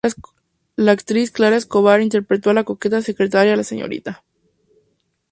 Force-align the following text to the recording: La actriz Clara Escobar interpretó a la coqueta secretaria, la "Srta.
La 0.77 0.93
actriz 0.93 1.29
Clara 1.29 1.57
Escobar 1.57 2.01
interpretó 2.01 2.49
a 2.49 2.55
la 2.55 2.63
coqueta 2.63 3.03
secretaria, 3.03 3.55
la 3.55 3.63
"Srta. 3.63 4.23